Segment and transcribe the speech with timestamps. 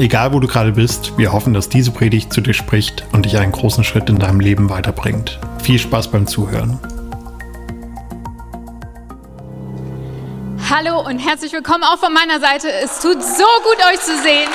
[0.00, 3.36] Egal wo du gerade bist, wir hoffen, dass diese Predigt zu dir spricht und dich
[3.36, 5.38] einen großen Schritt in deinem Leben weiterbringt.
[5.62, 6.80] Viel Spaß beim Zuhören.
[10.70, 12.72] Hallo und herzlich willkommen auch von meiner Seite.
[12.82, 14.48] Es tut so gut, euch zu sehen.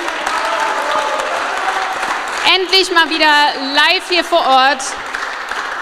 [2.56, 3.28] Endlich mal wieder
[3.76, 4.82] live hier vor Ort.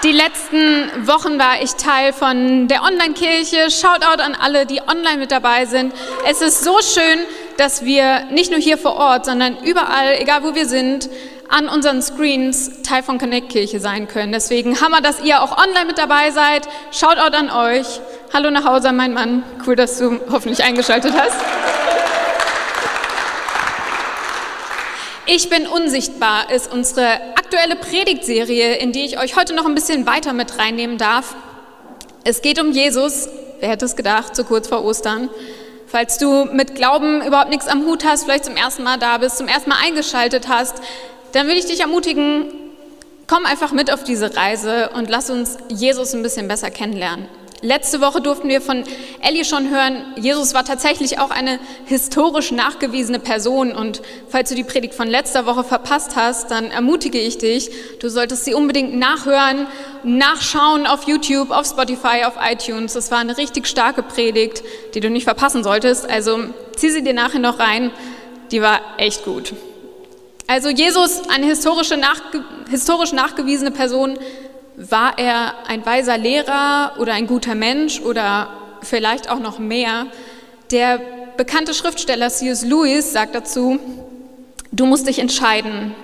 [0.02, 3.70] Die letzten Wochen war ich Teil von der Online-Kirche.
[3.70, 5.94] Shoutout an alle, die online mit dabei sind.
[6.28, 7.20] Es ist so schön,
[7.56, 11.08] dass wir nicht nur hier vor Ort, sondern überall, egal wo wir sind,
[11.48, 14.32] an unseren Screens Teil von Connect Kirche sein können.
[14.32, 16.66] Deswegen Hammer, dass ihr auch online mit dabei seid.
[16.90, 18.00] Shoutout an euch.
[18.32, 19.42] Hallo nach Hause, mein Mann.
[19.66, 21.36] Cool, dass du hoffentlich eingeschaltet hast.
[25.26, 30.06] Ich bin unsichtbar ist unsere aktuelle Predigtserie, in die ich euch heute noch ein bisschen
[30.06, 31.34] weiter mit reinnehmen darf.
[32.24, 33.28] Es geht um Jesus.
[33.60, 35.30] Wer hätte es gedacht, so kurz vor Ostern?
[35.94, 39.38] Falls du mit Glauben überhaupt nichts am Hut hast, vielleicht zum ersten Mal da bist,
[39.38, 40.74] zum ersten Mal eingeschaltet hast,
[41.30, 42.46] dann will ich dich ermutigen,
[43.28, 47.28] komm einfach mit auf diese Reise und lass uns Jesus ein bisschen besser kennenlernen.
[47.64, 48.84] Letzte Woche durften wir von
[49.22, 53.72] Ellie schon hören, Jesus war tatsächlich auch eine historisch nachgewiesene Person.
[53.72, 58.10] Und falls du die Predigt von letzter Woche verpasst hast, dann ermutige ich dich, du
[58.10, 59.66] solltest sie unbedingt nachhören,
[60.02, 62.92] nachschauen auf YouTube, auf Spotify, auf iTunes.
[62.92, 64.62] Das war eine richtig starke Predigt,
[64.92, 66.06] die du nicht verpassen solltest.
[66.06, 66.40] Also
[66.76, 67.92] zieh sie dir nachher noch rein,
[68.50, 69.54] die war echt gut.
[70.46, 74.18] Also Jesus, eine historische nachge historisch nachgewiesene Person,
[74.76, 78.48] war er ein weiser Lehrer oder ein guter Mensch oder
[78.82, 80.06] vielleicht auch noch mehr?
[80.70, 81.00] Der
[81.36, 82.64] bekannte Schriftsteller C.S.
[82.64, 83.78] Lewis sagt dazu,
[84.72, 85.94] du musst dich entscheiden.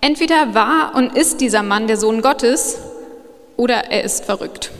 [0.00, 2.78] Entweder war und ist dieser Mann der Sohn Gottes
[3.56, 4.70] oder er ist verrückt.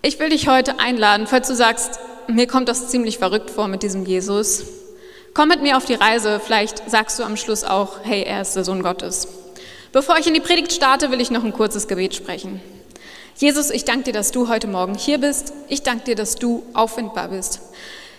[0.00, 3.82] Ich will dich heute einladen, falls du sagst, mir kommt das ziemlich verrückt vor mit
[3.82, 4.64] diesem Jesus.
[5.34, 8.54] Komm mit mir auf die Reise, vielleicht sagst du am Schluss auch, hey, er ist
[8.54, 9.28] der Sohn Gottes.
[9.98, 12.60] Bevor ich in die Predigt starte, will ich noch ein kurzes Gebet sprechen.
[13.36, 15.52] Jesus, ich danke dir, dass du heute Morgen hier bist.
[15.68, 17.60] Ich danke dir, dass du auffindbar bist,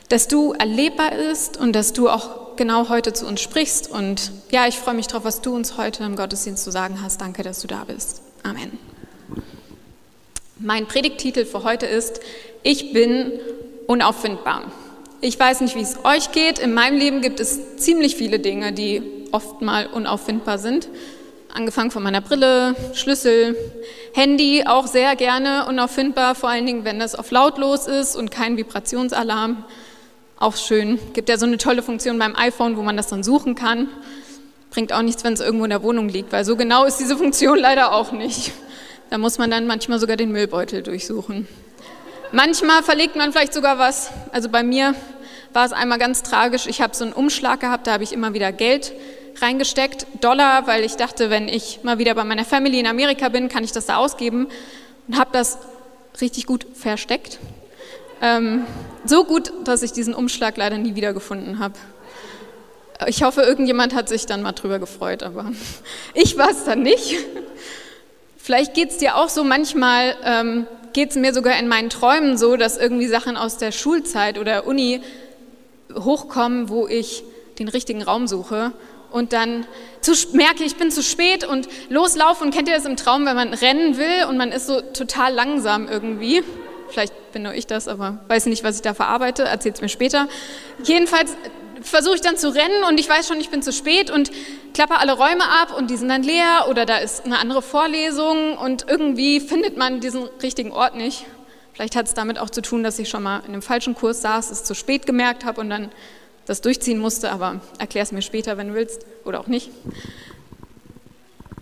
[0.10, 3.90] dass du erlebbar bist und dass du auch genau heute zu uns sprichst.
[3.90, 7.22] Und ja, ich freue mich darauf, was du uns heute im Gottesdienst zu sagen hast.
[7.22, 8.24] Danke, dass du da bist.
[8.44, 8.78] Amen.
[10.58, 12.20] Mein Predigttitel für heute ist,
[12.62, 13.32] ich bin
[13.88, 14.70] unauffindbar.
[15.22, 16.60] Ich weiß nicht, wie es euch geht.
[16.60, 19.02] In meinem Leben gibt es ziemlich viele Dinge, die
[19.32, 20.90] oft mal unauffindbar sind.
[21.52, 23.56] Angefangen von meiner Brille, Schlüssel,
[24.14, 28.56] Handy auch sehr gerne unauffindbar, vor allen Dingen, wenn das auf lautlos ist und kein
[28.56, 29.64] Vibrationsalarm.
[30.38, 31.00] Auch schön.
[31.14, 33.90] Gibt ja so eine tolle Funktion beim iPhone, wo man das dann suchen kann.
[34.70, 37.18] Bringt auch nichts, wenn es irgendwo in der Wohnung liegt, weil so genau ist diese
[37.24, 38.52] Funktion leider auch nicht.
[39.10, 41.48] Da muss man dann manchmal sogar den Müllbeutel durchsuchen.
[42.32, 44.12] Manchmal verlegt man vielleicht sogar was.
[44.32, 44.94] Also bei mir
[45.52, 46.68] war es einmal ganz tragisch.
[46.68, 48.94] Ich habe so einen Umschlag gehabt, da habe ich immer wieder Geld
[49.42, 53.50] reingesteckt, Dollar, weil ich dachte, wenn ich mal wieder bei meiner Family in Amerika bin,
[53.50, 54.48] kann ich das da ausgeben
[55.08, 55.58] und habe das
[56.22, 57.40] richtig gut versteckt.
[58.22, 58.66] Ähm,
[59.06, 61.76] so gut, dass ich diesen Umschlag leider nie wieder gefunden habe.
[63.08, 65.52] Ich hoffe, irgendjemand hat sich dann mal drüber gefreut, aber
[66.14, 67.16] ich war es dann nicht.
[68.38, 72.38] Vielleicht geht es dir auch so, manchmal ähm, geht es mir sogar in meinen Träumen
[72.38, 75.02] so, dass irgendwie Sachen aus der Schulzeit oder Uni
[75.94, 77.24] hochkommen, wo ich
[77.58, 78.74] den richtigen Raum suche
[79.12, 79.66] und dann
[80.02, 83.36] zu, merke, ich bin zu spät und loslaufe und kennt ihr das im Traum, wenn
[83.36, 86.44] man rennen will und man ist so total langsam irgendwie.
[86.90, 89.90] Vielleicht bin nur ich das, aber weiß nicht, was ich da verarbeite, erzählt es mir
[89.90, 90.28] später.
[90.84, 91.36] Jedenfalls
[91.82, 94.32] versuche ich dann zu rennen und ich weiß schon, ich bin zu spät und
[94.74, 98.58] klappe alle Räume ab und die sind dann leer oder da ist eine andere Vorlesung
[98.58, 101.26] und irgendwie findet man diesen richtigen Ort nicht.
[101.74, 104.22] Vielleicht hat es damit auch zu tun, dass ich schon mal in einem falschen Kurs
[104.22, 105.90] saß, es zu spät gemerkt habe und dann
[106.50, 109.70] das durchziehen musste, aber erklär es mir später, wenn du willst, oder auch nicht.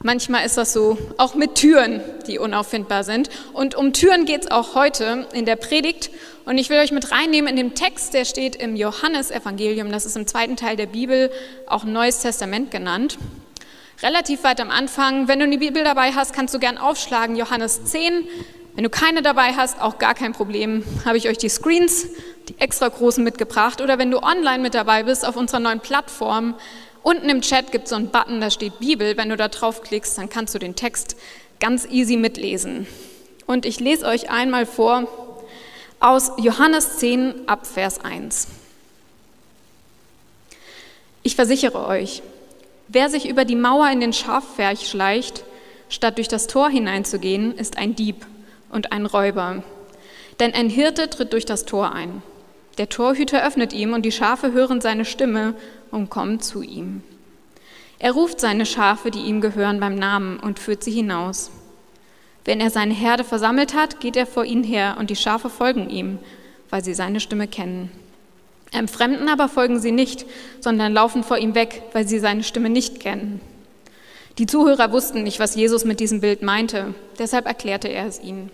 [0.02, 3.30] Manchmal ist das so, auch mit Türen, die unauffindbar sind.
[3.52, 6.10] Und um Türen geht es auch heute in der Predigt.
[6.46, 9.92] Und ich will euch mit reinnehmen in den Text, der steht im Johannesevangelium.
[9.92, 11.32] Das ist im zweiten Teil der Bibel,
[11.68, 13.18] auch Neues Testament genannt.
[14.02, 15.28] Relativ weit am Anfang.
[15.28, 17.36] Wenn du die Bibel dabei hast, kannst du gern aufschlagen.
[17.36, 18.24] Johannes 10,
[18.76, 22.08] wenn du keine dabei hast, auch gar kein Problem, habe ich euch die Screens,
[22.50, 23.82] die extra großen mitgebracht.
[23.82, 26.56] Oder wenn du online mit dabei bist auf unserer neuen Plattform,
[27.08, 29.16] Unten im Chat gibt es so einen Button, da steht Bibel.
[29.16, 31.16] Wenn du da draufklickst, dann kannst du den Text
[31.62, 32.86] ganz easy mitlesen.
[33.46, 35.08] Und ich lese euch einmal vor
[36.02, 38.50] aus Johannes 10 ab Vers 1.
[41.24, 42.24] Ich versichere euch,
[42.90, 45.46] wer sich über die Mauer in den Schafwerch schleicht,
[45.88, 48.26] statt durch das Tor hineinzugehen, ist ein Dieb
[48.70, 49.64] und ein Räuber.
[50.42, 52.22] Denn ein Hirte tritt durch das Tor ein.
[52.78, 55.56] Der Torhüter öffnet ihm und die Schafe hören seine Stimme
[55.90, 57.02] und kommen zu ihm.
[58.00, 61.50] Er ruft seine Schafe, die ihm gehören, beim Namen und führt sie hinaus.
[62.46, 65.90] Wenn er seine Herde versammelt hat, geht er vor ihnen her und die Schafe folgen
[65.90, 66.20] ihm,
[66.70, 67.92] weil sie seine Stimme kennen.
[68.72, 70.26] Einem Fremden aber folgen sie nicht,
[70.60, 73.42] sondern laufen vor ihm weg, weil sie seine Stimme nicht kennen.
[74.38, 78.52] Die Zuhörer wussten nicht, was Jesus mit diesem Bild meinte, deshalb erklärte er es ihnen.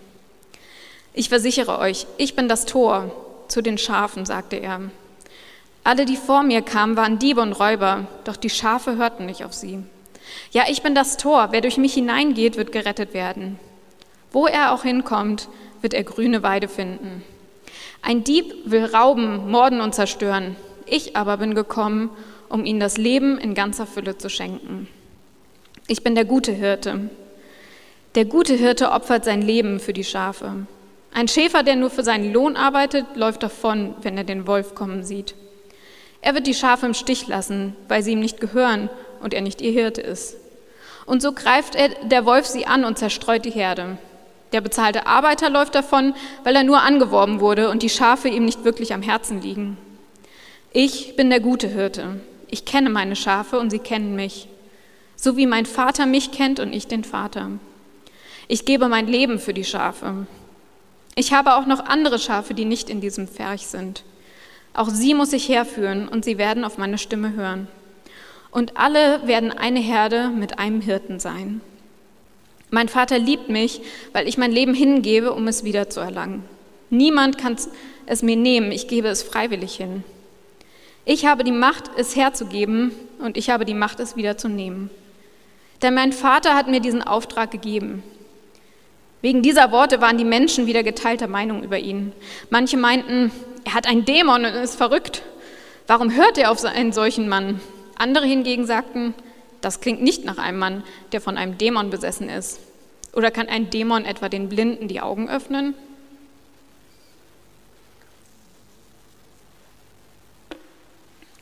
[1.14, 3.12] Ich versichere euch, ich bin das Tor
[3.48, 4.82] zu den Schafen, sagte er.
[5.84, 9.54] Alle, die vor mir kamen, waren Diebe und Räuber, doch die Schafe hörten nicht auf
[9.54, 9.84] sie.
[10.52, 13.60] Ja, ich bin das Tor, wer durch mich hineingeht, wird gerettet werden.
[14.32, 15.50] Wo er auch hinkommt,
[15.82, 17.24] wird er grüne Weide finden.
[18.02, 20.56] Ein Dieb will rauben, morden und zerstören.
[20.86, 22.10] Ich aber bin gekommen,
[22.50, 24.88] um ihnen das Leben in ganzer Fülle zu schenken.
[25.88, 27.10] Ich bin der gute Hirte.
[28.16, 30.68] Der gute Hirte opfert sein Leben für die Schafe.
[31.14, 35.04] Ein Schäfer, der nur für seinen Lohn arbeitet, läuft davon, wenn er den Wolf kommen
[35.04, 35.36] sieht.
[36.22, 38.90] Er wird die Schafe im Stich lassen, weil sie ihm nicht gehören
[39.22, 40.38] und er nicht ihr Hirte ist.
[41.06, 43.98] Und so greift er, der Wolf sie an und zerstreut die Herde.
[44.54, 48.64] Der bezahlte Arbeiter läuft davon, weil er nur angeworben wurde und die Schafe ihm nicht
[48.64, 49.78] wirklich am Herzen liegen.
[50.72, 52.22] Ich bin der gute Hirte.
[52.50, 54.48] Ich kenne meine Schafe und sie kennen mich.
[55.16, 57.52] So wie mein Vater mich kennt und ich den Vater.
[58.48, 60.26] Ich gebe mein Leben für die Schafe.
[61.16, 64.04] Ich habe auch noch andere Schafe, die nicht in diesem Pferch sind.
[64.74, 67.68] Auch sie muss ich herführen und sie werden auf meine Stimme hören.
[68.50, 71.62] Und alle werden eine Herde mit einem Hirten sein.
[72.72, 73.82] Mein Vater liebt mich,
[74.14, 76.44] weil ich mein Leben hingebe, um es wiederzuerlangen.
[76.90, 77.56] Niemand kann
[78.08, 80.04] es mir nehmen, ich gebe es freiwillig hin.
[81.06, 84.90] Ich habe die Macht, es herzugeben und ich habe die Macht, es wiederzunehmen.
[85.82, 88.04] Denn mein Vater hat mir diesen Auftrag gegeben.
[89.24, 92.12] Wegen dieser Worte waren die Menschen wieder geteilter Meinung über ihn.
[92.50, 93.32] Manche meinten,
[93.64, 95.24] er hat einen Dämon und ist verrückt.
[95.88, 97.62] Warum hört er auf einen solchen Mann?
[97.96, 99.14] Andere hingegen sagten,
[99.62, 100.84] das klingt nicht nach einem Mann,
[101.14, 102.60] der von einem Dämon besessen ist.
[103.14, 105.74] Oder kann ein Dämon etwa den Blinden die Augen öffnen?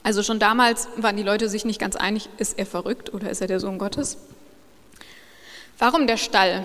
[0.04, 3.42] Also schon damals waren die Leute sich nicht ganz einig, ist er verrückt oder ist
[3.42, 4.20] er der Sohn Gottes?
[5.80, 6.64] Warum der Stall?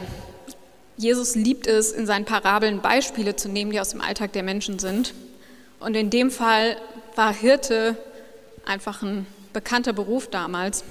[0.98, 4.78] Jesus liebt es, in seinen Parabeln Beispiele zu nehmen, die aus dem Alltag der Menschen
[4.78, 5.12] sind.
[5.78, 6.76] Und in dem Fall
[7.16, 7.96] war Hirte
[8.64, 10.84] einfach ein bekannter Beruf damals.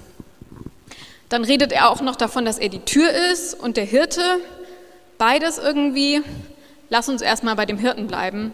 [1.30, 4.22] Dann redet er auch noch davon, dass er die Tür ist und der Hirte.
[5.18, 6.22] Beides irgendwie.
[6.90, 8.54] Lass uns erstmal bei dem Hirten bleiben.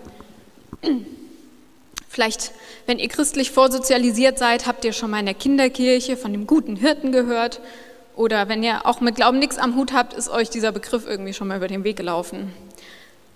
[2.08, 2.52] Vielleicht,
[2.86, 6.78] wenn ihr christlich vorsozialisiert seid, habt ihr schon mal in der Kinderkirche von dem guten
[6.78, 7.60] Hirten gehört
[8.16, 11.34] oder wenn ihr auch mit Glauben nichts am Hut habt, ist euch dieser Begriff irgendwie
[11.34, 12.54] schon mal über den Weg gelaufen.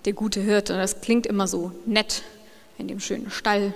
[0.06, 2.24] Der gute Hirte, das klingt immer so nett
[2.78, 3.74] in dem schönen Stall.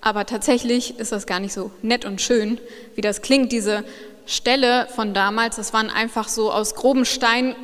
[0.00, 2.60] Aber tatsächlich ist das gar nicht so nett und schön,
[2.94, 3.52] wie das klingt.
[3.52, 3.84] Diese
[4.26, 7.56] Ställe von damals, das waren einfach so aus grobem Stein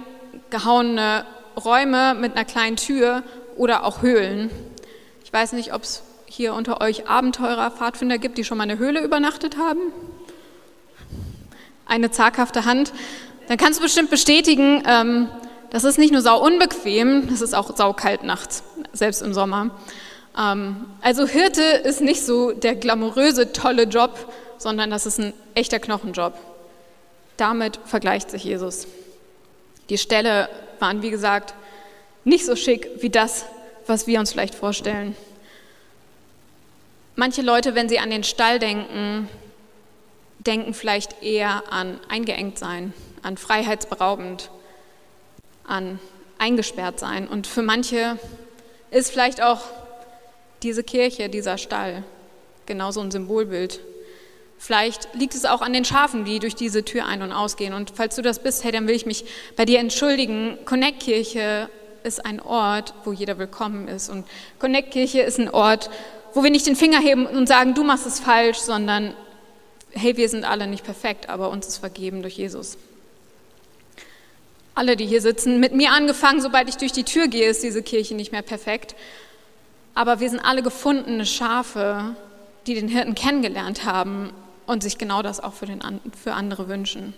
[0.51, 1.27] gehauene
[1.63, 3.23] Räume mit einer kleinen Tür
[3.57, 4.51] oder auch Höhlen.
[5.25, 8.79] Ich weiß nicht, ob es hier unter euch Abenteurer, Pfadfinder gibt, die schon mal eine
[8.79, 9.81] Höhle übernachtet haben
[11.89, 12.93] eine zaghafte Hand,
[13.49, 15.29] dann kannst du bestimmt bestätigen, ähm,
[15.71, 19.71] das ist nicht nur sau unbequem, das ist auch saukalt nachts, selbst im Sommer.
[20.39, 25.79] Ähm, also Hirte ist nicht so der glamouröse, tolle Job, sondern das ist ein echter
[25.79, 26.35] Knochenjob.
[27.37, 28.87] Damit vergleicht sich Jesus.
[29.89, 31.55] Die Ställe waren, wie gesagt,
[32.25, 33.47] nicht so schick wie das,
[33.87, 35.17] was wir uns vielleicht vorstellen.
[37.17, 39.29] Manche Leute, wenn sie an den Stall denken,
[40.39, 42.93] denken vielleicht eher an eingeengt sein,
[43.23, 44.51] an freiheitsberaubend,
[45.67, 45.99] an
[46.39, 47.27] eingesperrt sein.
[47.29, 48.19] Und für manche
[48.91, 49.61] ist vielleicht auch
[50.63, 52.05] diese Kirche, dieser Stall
[52.67, 53.81] genauso ein Symbolbild.
[54.59, 57.75] Vielleicht liegt es auch an den Schafen, die durch diese Tür ein- und ausgehen.
[57.75, 59.25] Und falls du das bist, hey, dann will ich mich
[59.57, 60.59] bei dir entschuldigen.
[60.65, 61.71] Connect Kirche
[62.03, 64.09] ist ein Ort, wo jeder willkommen ist.
[64.09, 64.27] Und
[64.59, 65.91] Connect Kirche ist ein Ort,
[66.35, 69.15] wo wir nicht den Finger heben und sagen, du machst es falsch, sondern
[69.93, 72.79] hey, wir sind alle nicht perfekt, aber uns ist vergeben durch Jesus.
[74.75, 77.83] Alle, die hier sitzen, mit mir angefangen, sobald ich durch die Tür gehe, ist diese
[77.83, 78.95] Kirche nicht mehr perfekt.
[79.95, 82.15] Aber wir sind alle gefundene Schafe,
[82.67, 84.33] die den Hirten kennengelernt haben
[84.67, 85.81] und sich genau das auch für, den,
[86.23, 87.15] für andere wünschen.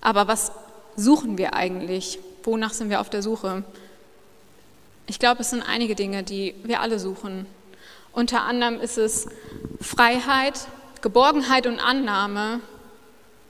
[0.00, 0.52] Aber was
[0.94, 2.20] suchen wir eigentlich?
[2.44, 3.64] Wonach sind wir auf der Suche?
[5.06, 7.46] Ich glaube, es sind einige Dinge, die wir alle suchen.
[8.12, 9.26] Unter anderem ist es
[9.80, 10.68] Freiheit,
[11.00, 12.60] Geborgenheit und Annahme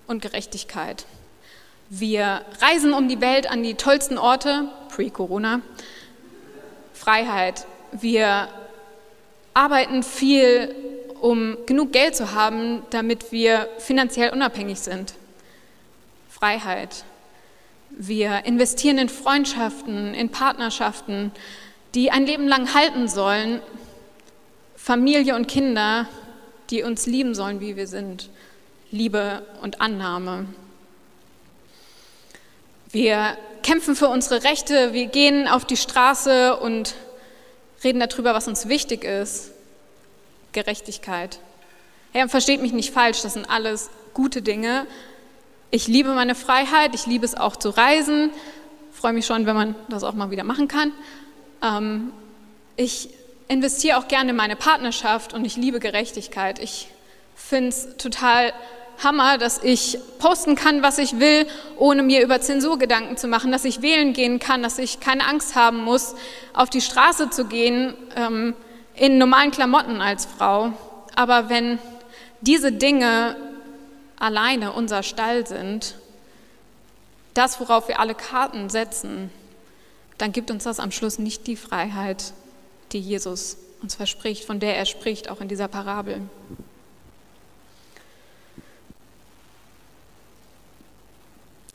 [0.06, 1.06] und Gerechtigkeit.
[1.90, 5.62] Wir reisen um die Welt an die tollsten Orte, pre-Corona.
[6.92, 7.66] Freiheit.
[7.92, 8.48] Wir
[9.54, 10.74] arbeiten viel,
[11.20, 15.14] um genug Geld zu haben, damit wir finanziell unabhängig sind.
[16.28, 17.04] Freiheit.
[17.90, 21.32] Wir investieren in Freundschaften, in Partnerschaften,
[21.94, 23.60] die ein Leben lang halten sollen.
[24.76, 26.06] Familie und Kinder,
[26.70, 28.30] die uns lieben sollen, wie wir sind.
[28.90, 30.46] Liebe und Annahme.
[32.90, 36.94] Wir kämpfen für unsere Rechte, wir gehen auf die Straße und
[37.84, 39.50] reden darüber, was uns wichtig ist.
[40.52, 41.38] Gerechtigkeit.
[42.12, 44.86] Hey, versteht mich nicht falsch, das sind alles gute Dinge.
[45.70, 48.30] Ich liebe meine Freiheit, ich liebe es auch zu reisen.
[48.92, 50.92] Freue mich schon, wenn man das auch mal wieder machen kann.
[51.62, 52.12] Ähm,
[52.76, 53.10] ich
[53.48, 56.58] investiere auch gerne in meine Partnerschaft und ich liebe Gerechtigkeit.
[56.58, 56.88] Ich
[57.34, 58.52] finde es total
[59.02, 63.52] Hammer, dass ich posten kann, was ich will, ohne mir über Zensur Gedanken zu machen,
[63.52, 66.14] dass ich wählen gehen kann, dass ich keine Angst haben muss,
[66.52, 68.54] auf die Straße zu gehen ähm,
[68.94, 70.72] in normalen Klamotten als Frau.
[71.14, 71.78] Aber wenn
[72.40, 73.36] diese Dinge
[74.18, 75.94] alleine unser Stall sind,
[77.34, 79.30] das, worauf wir alle Karten setzen,
[80.18, 82.32] dann gibt uns das am Schluss nicht die Freiheit,
[82.92, 86.20] die Jesus uns verspricht, von der er spricht, auch in dieser Parabel.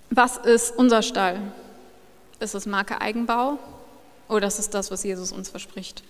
[0.09, 1.41] Was ist unser Stall?
[2.39, 3.57] Ist es Marke Eigenbau
[4.27, 6.03] oder ist es das, was Jesus uns verspricht?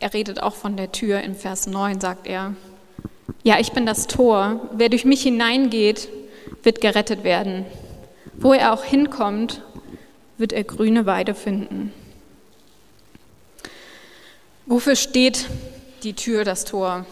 [0.00, 1.20] Er redet auch von der Tür.
[1.20, 2.54] In Vers 9 sagt er,
[3.42, 4.68] ja, ich bin das Tor.
[4.72, 6.08] Wer durch mich hineingeht,
[6.62, 7.66] wird gerettet werden.
[8.34, 9.62] Wo er auch hinkommt,
[10.36, 11.92] wird er grüne Weide finden.
[14.68, 15.46] Wofür steht
[16.02, 17.06] die Tür, das Tor?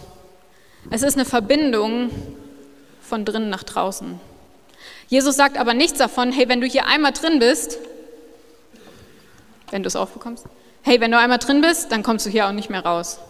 [0.90, 2.10] Es ist eine Verbindung
[3.00, 4.20] von drinnen nach draußen.
[5.08, 7.78] Jesus sagt aber nichts davon, hey, wenn du hier einmal drin bist,
[9.70, 10.44] wenn du es aufbekommst,
[10.82, 13.20] hey, wenn du einmal drin bist, dann kommst du hier auch nicht mehr raus.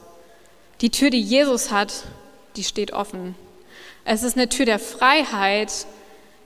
[0.81, 1.93] Die Tür, die Jesus hat,
[2.57, 3.37] die steht offen.
[4.05, 5.87] Es ist eine Tür der Freiheit.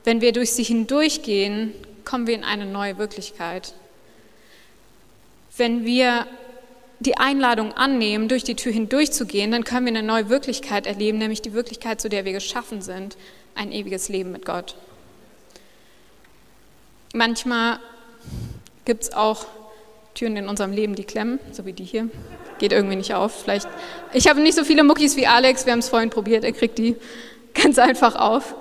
[0.05, 1.73] Wenn wir durch sie hindurchgehen,
[2.05, 3.73] kommen wir in eine neue Wirklichkeit.
[5.57, 6.27] Wenn wir
[7.01, 11.43] die Einladung annehmen, durch die Tür hindurchzugehen, dann können wir eine neue Wirklichkeit erleben, nämlich
[11.43, 13.17] die Wirklichkeit, zu der wir geschaffen sind,
[13.55, 14.77] ein ewiges Leben mit Gott.
[17.15, 17.81] Manchmal
[18.85, 19.47] gibt es auch
[20.15, 22.11] Türen in unserem Leben, die klemmen, so wie die hier.
[22.59, 23.43] Geht irgendwie nicht auf.
[23.43, 23.67] Vielleicht.
[24.13, 26.79] Ich habe nicht so viele Muckis wie Alex, wir haben es vorhin probiert, er kriegt
[26.79, 26.97] die
[27.55, 28.55] ganz einfach auf.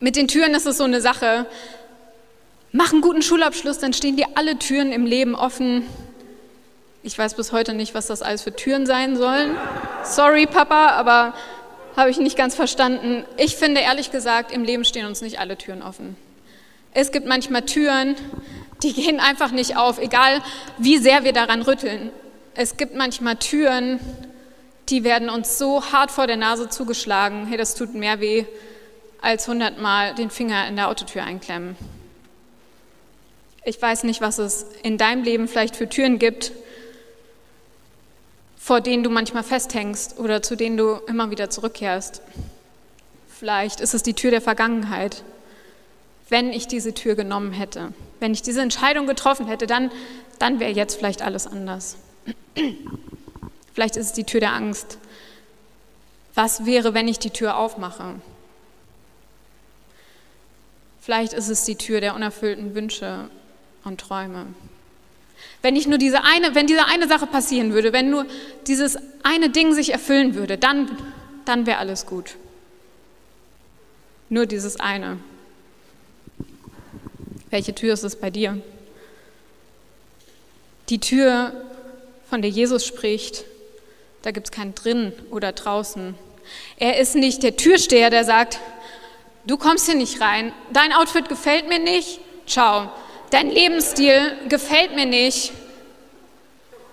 [0.00, 1.46] Mit den Türen ist es so eine Sache.
[2.72, 5.84] Mach einen guten Schulabschluss, dann stehen dir alle Türen im Leben offen.
[7.06, 9.54] Ich weiß bis heute nicht, was das alles für Türen sein sollen.
[10.04, 11.34] Sorry, Papa, aber
[11.98, 13.26] habe ich nicht ganz verstanden.
[13.36, 16.16] Ich finde ehrlich gesagt, im Leben stehen uns nicht alle Türen offen.
[16.94, 18.16] Es gibt manchmal Türen,
[18.82, 20.40] die gehen einfach nicht auf, egal
[20.78, 22.10] wie sehr wir daran rütteln.
[22.54, 24.00] Es gibt manchmal Türen,
[24.88, 28.46] die werden uns so hart vor der Nase zugeschlagen, hey, das tut mehr weh,
[29.20, 31.76] als hundertmal den Finger in der Autotür einklemmen.
[33.62, 36.52] Ich weiß nicht, was es in deinem Leben vielleicht für Türen gibt,
[38.64, 42.22] vor denen du manchmal festhängst oder zu denen du immer wieder zurückkehrst.
[43.28, 45.22] Vielleicht ist es die Tür der Vergangenheit.
[46.30, 49.92] Wenn ich diese Tür genommen hätte, wenn ich diese Entscheidung getroffen hätte, dann,
[50.38, 51.98] dann wäre jetzt vielleicht alles anders.
[53.74, 54.98] Vielleicht ist es die Tür der Angst.
[56.34, 58.14] Was wäre, wenn ich die Tür aufmache?
[61.02, 63.28] Vielleicht ist es die Tür der unerfüllten Wünsche
[63.84, 64.46] und Träume.
[65.62, 68.26] Wenn ich nur diese eine, wenn diese eine Sache passieren würde, wenn nur
[68.66, 70.90] dieses eine Ding sich erfüllen würde, dann,
[71.46, 72.36] dann wäre alles gut.
[74.28, 75.18] Nur dieses eine.
[77.48, 78.60] Welche Tür ist es bei dir?
[80.90, 81.52] Die Tür,
[82.28, 83.44] von der Jesus spricht,
[84.20, 86.14] da gibt es kein drin oder draußen.
[86.76, 88.58] Er ist nicht der Türsteher, der sagt,
[89.46, 92.90] du kommst hier nicht rein, dein Outfit gefällt mir nicht, ciao
[93.34, 95.52] dein Lebensstil gefällt mir nicht,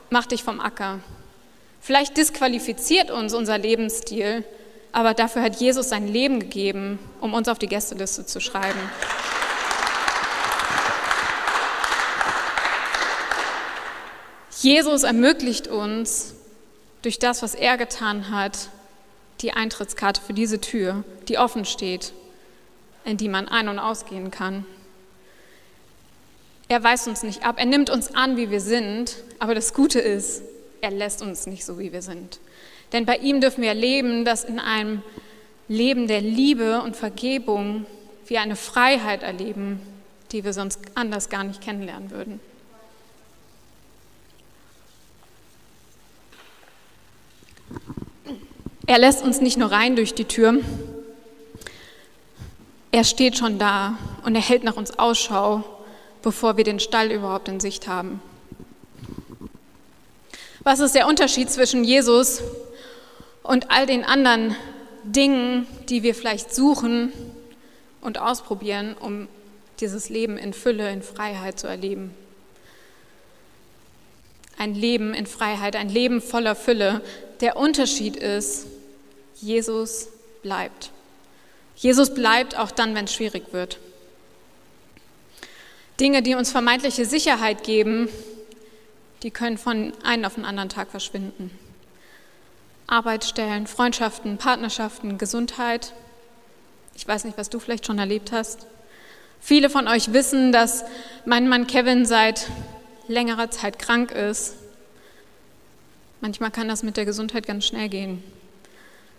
[0.10, 1.00] mach dich vom Acker.
[1.82, 4.44] Vielleicht disqualifiziert uns unser Lebensstil,
[4.92, 8.80] aber dafür hat Jesus sein Leben gegeben, um uns auf die Gästeliste zu schreiben.
[14.62, 16.34] Jesus ermöglicht uns,
[17.04, 18.70] durch das, was er getan hat,
[19.42, 22.14] die Eintrittskarte für diese Tür, die offen steht,
[23.06, 24.66] in die man ein- und ausgehen kann.
[26.72, 30.00] Er weist uns nicht ab, er nimmt uns an, wie wir sind, aber das Gute
[30.00, 30.42] ist,
[30.80, 32.40] er lässt uns nicht so, wie wir sind.
[32.94, 35.04] Denn bei ihm dürfen wir erleben, dass in einem
[35.68, 37.86] Leben der Liebe und Vergebung
[38.26, 39.82] wir eine Freiheit erleben,
[40.32, 42.40] die wir sonst anders gar nicht kennenlernen würden.
[48.88, 50.62] Er lässt uns nicht nur rein durch die Tür,
[52.94, 55.66] er steht schon da und er hält nach uns Ausschau,
[56.22, 58.22] bevor wir den Stall überhaupt in Sicht haben.
[60.64, 62.42] Was ist der Unterschied zwischen Jesus
[63.42, 64.56] und all den anderen
[65.04, 67.12] Dingen, die wir vielleicht suchen
[68.02, 69.28] und ausprobieren, um
[69.80, 72.14] dieses Leben in Fülle, in Freiheit zu erleben?
[74.58, 77.02] Ein Leben in Freiheit, ein Leben voller Fülle.
[77.40, 78.68] Der Unterschied ist,
[79.42, 80.10] Jesus
[80.44, 80.92] bleibt.
[81.76, 83.80] Jesus bleibt auch dann, wenn es schwierig wird.
[86.02, 88.10] Dinge, die uns vermeintliche Sicherheit geben,
[89.22, 91.52] die können von einem auf den anderen Tag verschwinden.
[92.88, 95.94] Arbeitsstellen, Freundschaften, Partnerschaften, Gesundheit.
[96.96, 98.66] Ich weiß nicht, was du vielleicht schon erlebt hast.
[99.40, 100.84] Viele von euch wissen, dass
[101.26, 102.50] mein Mann Kevin seit
[103.08, 104.56] längerer Zeit krank ist.
[106.20, 108.24] Manchmal kann das mit der Gesundheit ganz schnell gehen.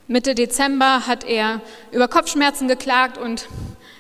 [0.08, 1.60] Mitte Dezember hat er
[1.92, 3.46] über Kopfschmerzen geklagt und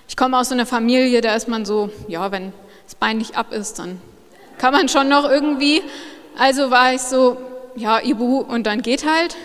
[0.08, 2.52] ich komme aus so einer Familie, da ist man so, ja, wenn
[2.92, 4.00] das Bein nicht ab ist, dann
[4.58, 5.82] kann man schon noch irgendwie.
[6.36, 7.38] Also war ich so,
[7.74, 9.36] ja, Ibu und dann geht halt.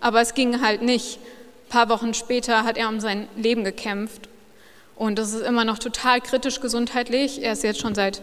[0.00, 1.18] Aber es ging halt nicht.
[1.18, 4.28] Ein paar Wochen später hat er um sein Leben gekämpft.
[4.96, 7.42] Und das ist immer noch total kritisch gesundheitlich.
[7.42, 8.20] Er ist jetzt schon seit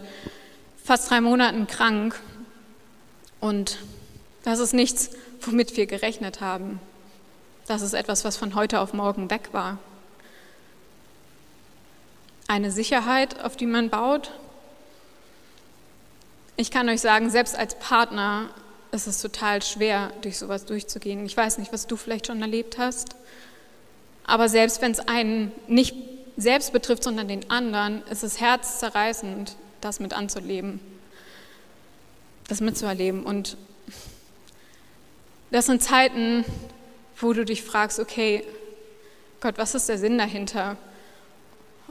[0.84, 2.20] fast drei Monaten krank.
[3.40, 3.78] Und
[4.44, 6.78] das ist nichts, womit wir gerechnet haben.
[7.66, 9.78] Das ist etwas, was von heute auf morgen weg war.
[12.46, 14.30] Eine Sicherheit, auf die man baut,
[16.58, 18.50] ich kann euch sagen, selbst als Partner
[18.90, 21.24] ist es total schwer, durch sowas durchzugehen.
[21.24, 23.14] Ich weiß nicht, was du vielleicht schon erlebt hast,
[24.24, 25.94] aber selbst wenn es einen nicht
[26.36, 30.80] selbst betrifft, sondern den anderen, ist es herzzerreißend, das mit anzuleben,
[32.48, 33.22] das mitzuerleben.
[33.22, 33.56] Und
[35.52, 36.44] das sind Zeiten,
[37.20, 38.42] wo du dich fragst, okay,
[39.40, 40.76] Gott, was ist der Sinn dahinter?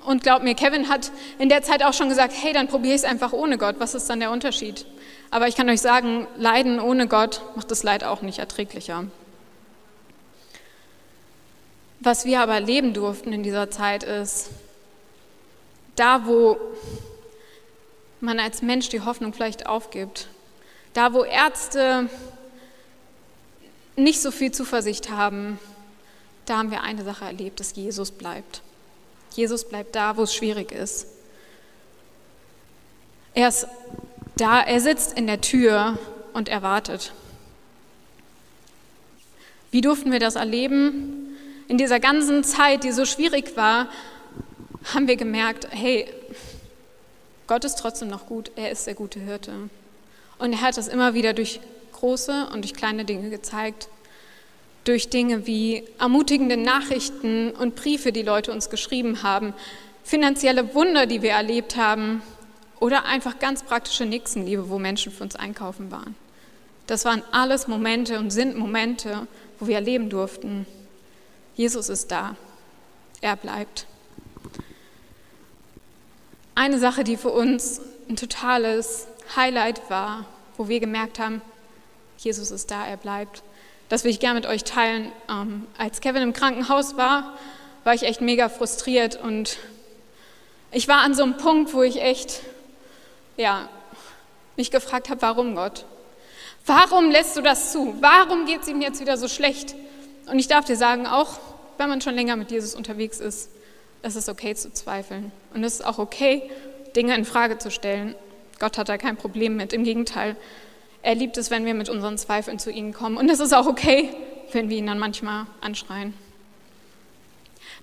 [0.05, 3.01] Und glaub mir, Kevin hat in der Zeit auch schon gesagt, hey, dann probiere ich
[3.01, 3.75] es einfach ohne Gott.
[3.79, 4.85] Was ist dann der Unterschied?
[5.31, 9.05] Aber ich kann euch sagen, Leiden ohne Gott macht das Leid auch nicht erträglicher.
[11.99, 14.49] Was wir aber erleben durften in dieser Zeit ist,
[15.95, 16.57] da wo
[18.21, 20.27] man als Mensch die Hoffnung vielleicht aufgibt,
[20.93, 22.09] da wo Ärzte
[23.95, 25.59] nicht so viel Zuversicht haben,
[26.45, 28.61] da haben wir eine Sache erlebt, dass Jesus bleibt.
[29.37, 31.05] Jesus bleibt da, wo es schwierig ist.
[33.35, 33.67] Er ist
[34.35, 35.99] da, er sitzt in der Tür
[36.33, 37.13] und erwartet.
[39.69, 41.37] Wie durften wir das erleben?
[41.67, 43.89] In dieser ganzen Zeit, die so schwierig war,
[44.95, 46.11] haben wir gemerkt, hey,
[47.45, 49.53] Gott ist trotzdem noch gut, er ist der gute Hirte.
[50.39, 51.59] Und er hat das immer wieder durch
[51.91, 53.87] große und durch kleine Dinge gezeigt
[54.87, 59.53] durch Dinge wie ermutigende Nachrichten und Briefe, die Leute uns geschrieben haben,
[60.03, 62.21] finanzielle Wunder, die wir erlebt haben
[62.79, 66.15] oder einfach ganz praktische Nixenliebe, wo Menschen für uns einkaufen waren.
[66.85, 69.27] Das waren alles Momente und sind Momente,
[69.59, 70.65] wo wir erleben durften,
[71.55, 72.37] Jesus ist da,
[73.19, 73.87] er bleibt.
[76.55, 81.41] Eine Sache, die für uns ein totales Highlight war, wo wir gemerkt haben,
[82.17, 83.43] Jesus ist da, er bleibt,
[83.89, 85.11] das will ich gerne mit euch teilen.
[85.29, 87.37] Ähm, als Kevin im Krankenhaus war,
[87.83, 89.57] war ich echt mega frustriert und
[90.71, 92.41] ich war an so einem Punkt, wo ich echt,
[93.37, 93.69] ja,
[94.57, 95.85] mich gefragt habe, warum Gott?
[96.65, 97.95] Warum lässt du das zu?
[98.01, 99.75] Warum geht es ihm jetzt wieder so schlecht?
[100.29, 101.39] Und ich darf dir sagen, auch
[101.77, 103.49] wenn man schon länger mit Jesus unterwegs ist,
[104.01, 105.31] es ist okay zu zweifeln.
[105.53, 106.49] Und es ist auch okay,
[106.95, 108.15] Dinge in Frage zu stellen.
[108.59, 109.71] Gott hat da kein Problem mit.
[109.71, 110.35] Im Gegenteil,
[111.01, 113.17] er liebt es, wenn wir mit unseren Zweifeln zu ihm kommen.
[113.17, 114.09] Und es ist auch okay,
[114.51, 116.13] wenn wir ihn dann manchmal anschreien.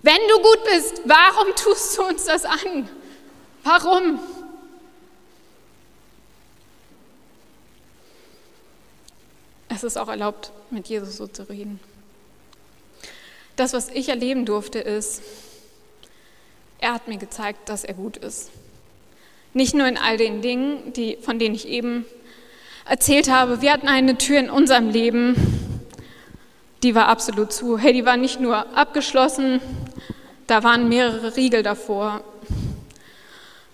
[0.02, 2.88] Wenn du gut bist, warum tust du uns das an?
[3.62, 4.20] Warum?
[9.68, 11.80] Es ist auch erlaubt, mit Jesus so zu reden.
[13.56, 15.22] Das, was ich erleben durfte, ist,
[16.78, 18.50] er hat mir gezeigt, dass er gut ist.
[19.52, 22.04] Nicht nur in all den Dingen, die, von denen ich eben
[22.84, 25.36] erzählt habe, wir hatten eine Tür in unserem Leben,
[26.82, 27.78] die war absolut zu.
[27.78, 29.60] Hey, die war nicht nur abgeschlossen,
[30.46, 32.22] da waren mehrere Riegel davor.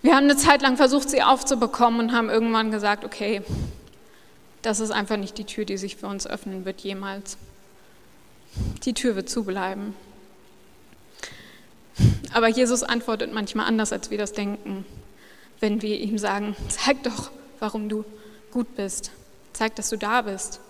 [0.03, 3.43] Wir haben eine Zeit lang versucht, sie aufzubekommen und haben irgendwann gesagt, okay,
[4.63, 7.37] das ist einfach nicht die Tür, die sich für uns öffnen wird jemals.
[8.85, 9.95] Die Tür wird zubleiben.
[12.33, 14.85] Aber Jesus antwortet manchmal anders, als wir das denken,
[15.59, 18.05] wenn wir ihm sagen, zeig doch, warum du
[18.51, 19.11] gut bist.
[19.53, 20.61] Zeig, dass du da bist.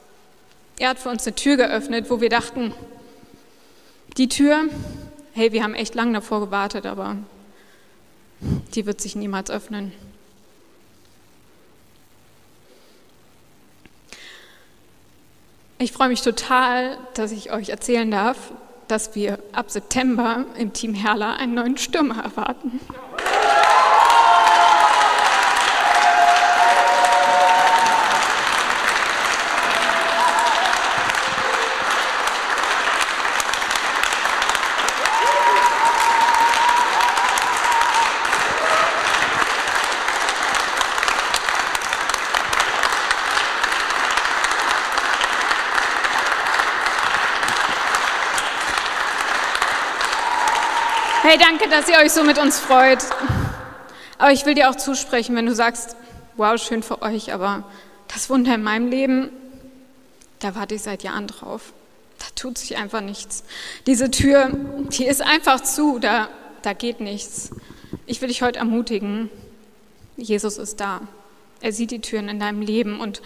[0.79, 2.73] Er hat für uns eine Tür geöffnet, wo wir dachten,
[4.17, 4.65] die Tür,
[5.35, 7.17] hey, wir haben echt lange davor gewartet, aber
[8.75, 9.93] die wird sich niemals öffnen.
[15.79, 18.53] Ich freue mich total, dass ich euch erzählen darf,
[18.89, 22.81] dass wir ab September im Team Herler einen neuen Stürmer erwarten.
[51.31, 53.05] Hey, danke, dass ihr euch so mit uns freut.
[54.19, 55.95] Aber ich will dir auch zusprechen, wenn du sagst,
[56.37, 57.63] wow, schön für euch, aber
[58.09, 59.31] das Wunder in meinem Leben,
[60.41, 61.73] da warte ich seit Jahren drauf.
[62.19, 63.45] Da tut sich einfach nichts.
[63.87, 64.51] Diese Tür,
[64.91, 66.29] die ist einfach zu, da,
[66.63, 67.53] da geht nichts.
[68.07, 69.31] Ich will dich heute ermutigen,
[70.17, 71.01] Jesus ist da.
[71.61, 73.23] Er sieht die Türen in deinem Leben und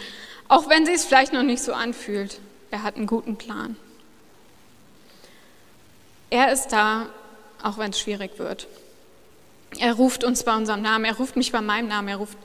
[0.47, 2.39] auch wenn sie es vielleicht noch nicht so anfühlt,
[2.69, 3.75] er hat einen guten Plan.
[6.29, 7.07] Er ist da
[7.65, 8.67] auch wenn es schwierig wird.
[9.79, 12.37] Er ruft uns bei unserem Namen, er ruft mich bei meinem Namen, er ruft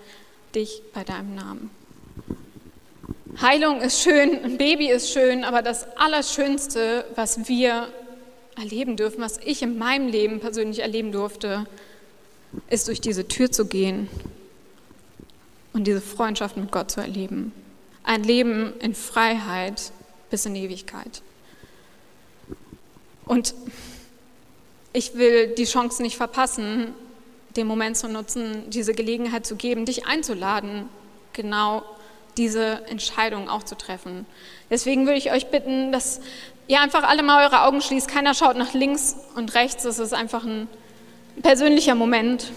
[0.55, 1.71] dich bei deinem Namen.
[3.41, 7.89] Heilung ist schön, ein Baby ist schön, aber das Allerschönste, was wir
[8.57, 11.67] erleben dürfen, was ich in meinem Leben persönlich erleben durfte,
[12.69, 14.09] ist durch diese Tür zu gehen
[15.73, 17.53] und diese Freundschaft mit Gott zu erleben.
[18.03, 19.93] Ein Leben in Freiheit
[20.31, 21.23] bis in Ewigkeit.
[23.27, 23.55] Und
[24.93, 26.95] ich will die Chance nicht verpassen,
[27.57, 30.89] den Moment zu nutzen, diese Gelegenheit zu geben, dich einzuladen,
[31.33, 31.83] genau
[32.37, 34.27] diese Entscheidung auch zu treffen.
[34.71, 36.21] Deswegen würde ich euch bitten, dass
[36.69, 38.09] ihr einfach alle mal eure Augen schließt.
[38.09, 39.85] Keiner schaut nach links und rechts.
[39.85, 40.69] Es ist einfach ein
[41.43, 42.53] persönlicher Moment.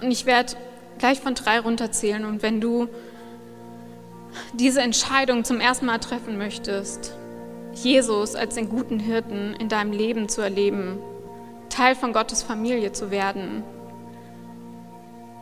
[0.00, 0.54] Und ich werde
[0.98, 2.24] gleich von drei runterzählen.
[2.24, 2.88] Und wenn du
[4.52, 7.12] diese Entscheidung zum ersten Mal treffen möchtest,
[7.84, 10.98] Jesus als den guten Hirten in deinem Leben zu erleben,
[11.68, 13.62] Teil von Gottes Familie zu werden,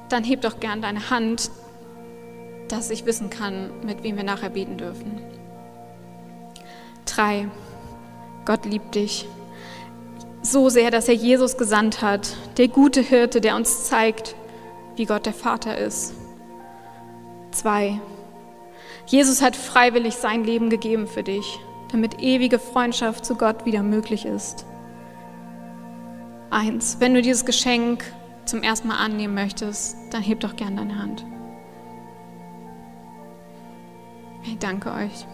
[0.09, 1.51] dann heb doch gern deine Hand,
[2.68, 5.20] dass ich wissen kann, mit wem wir nachher beten dürfen.
[7.05, 7.49] Drei.
[8.44, 9.27] Gott liebt dich
[10.42, 14.37] so sehr, dass er Jesus gesandt hat, der gute Hirte, der uns zeigt,
[14.94, 16.14] wie Gott der Vater ist.
[17.51, 18.01] Zwei.
[19.07, 21.59] Jesus hat freiwillig sein Leben gegeben für dich
[21.92, 24.66] damit ewige Freundschaft zu Gott wieder möglich ist.
[26.51, 28.05] Eins, wenn du dieses Geschenk
[28.44, 31.25] zum ersten Mal annehmen möchtest, dann heb doch gern deine Hand.
[34.44, 35.27] Ich danke euch.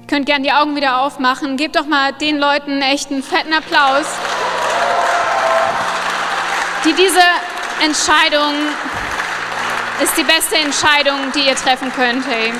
[0.00, 1.56] Ihr könnt gern die Augen wieder aufmachen.
[1.56, 4.06] Gebt doch mal den Leuten einen echten fetten Applaus,
[6.84, 7.20] die diese
[7.84, 8.54] Entscheidung
[10.02, 12.24] ist die beste Entscheidung, die ihr treffen könnt.
[12.26, 12.52] Hey.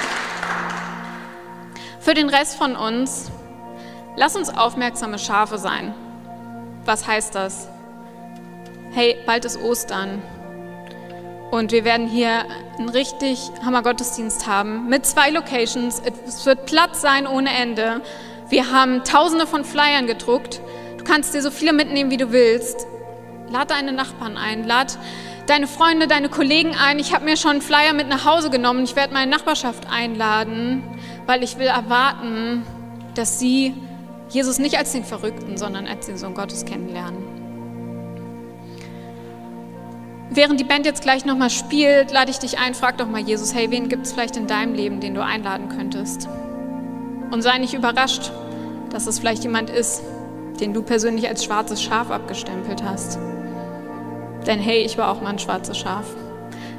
[2.08, 3.30] Für den Rest von uns,
[4.16, 5.92] lass uns aufmerksame Schafe sein.
[6.86, 7.68] Was heißt das?
[8.92, 10.22] Hey, bald ist Ostern.
[11.50, 12.46] Und wir werden hier
[12.78, 16.00] einen richtig Hammer Gottesdienst haben mit zwei Locations.
[16.26, 18.00] Es wird Platz sein ohne Ende.
[18.48, 20.62] Wir haben tausende von Flyern gedruckt.
[20.96, 22.86] Du kannst dir so viele mitnehmen, wie du willst.
[23.50, 24.96] Lad deine Nachbarn ein, lad
[25.46, 27.00] deine Freunde, deine Kollegen ein.
[27.00, 28.84] Ich habe mir schon einen Flyer mit nach Hause genommen.
[28.84, 30.82] Ich werde meine Nachbarschaft einladen
[31.28, 32.64] weil ich will erwarten,
[33.14, 33.74] dass sie
[34.30, 37.22] Jesus nicht als den Verrückten, sondern als den Sohn Gottes kennenlernen.
[40.30, 43.54] Während die Band jetzt gleich nochmal spielt, lade ich dich ein, frag doch mal Jesus,
[43.54, 46.30] hey, wen gibt es vielleicht in deinem Leben, den du einladen könntest?
[47.30, 48.32] Und sei nicht überrascht,
[48.88, 50.02] dass es vielleicht jemand ist,
[50.60, 53.18] den du persönlich als schwarzes Schaf abgestempelt hast.
[54.46, 56.06] Denn hey, ich war auch mal ein schwarzes Schaf.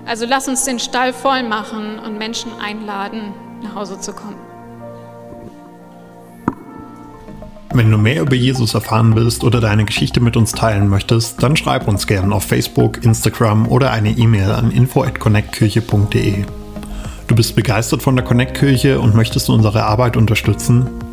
[0.08, 3.32] Also lass uns den Stall voll machen und Menschen einladen,
[3.64, 4.36] nach Hause zu kommen.
[7.72, 11.56] Wenn du mehr über Jesus erfahren willst oder deine Geschichte mit uns teilen möchtest, dann
[11.56, 16.46] schreib uns gerne auf Facebook, Instagram oder eine E-Mail an info@connectkirche.de.
[17.28, 20.90] Du bist begeistert von der Connect-Kirche und möchtest unsere Arbeit unterstützen?